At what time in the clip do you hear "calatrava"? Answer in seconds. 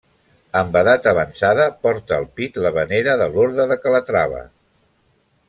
3.85-4.43